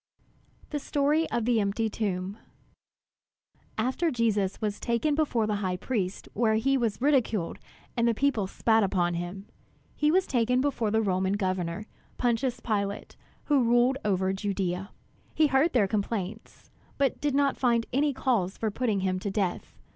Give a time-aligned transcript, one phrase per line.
[0.71, 2.37] THE STORY OF THE EMPTY TOMB
[3.77, 7.59] After Jesus was taken before the high priest where he was ridiculed
[7.95, 9.45] and the people spat upon him,
[9.95, 11.85] he was taken before the Roman Governor,
[12.17, 14.89] Pontius Pilate, who ruled over Judea.
[15.35, 19.75] He heard their complaints, but did not find any cause for putting him to death.